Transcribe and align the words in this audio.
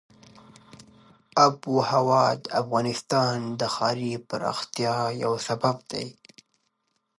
آب 1.45 1.57
وهوا 1.75 2.25
د 2.43 2.45
افغانستان 2.61 3.37
د 3.59 3.61
ښاري 3.73 4.11
پراختیا 4.29 4.95
یو 5.23 5.33
سبب 5.47 5.75
دی. 5.91 6.07